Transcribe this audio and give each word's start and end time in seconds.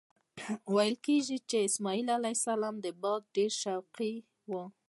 ویل 0.73 0.95
کېږي 1.05 1.37
چې 1.49 1.59
سلیمان 1.75 2.07
علیه 2.17 2.35
السلام 2.37 2.75
د 2.79 2.85
ابادۍ 2.93 3.25
ډېر 3.35 3.51
شوقي 3.63 4.13
و. 4.49 4.53